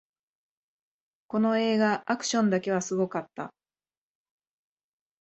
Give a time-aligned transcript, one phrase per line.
[1.27, 3.53] この映画、アクションだけはすごかった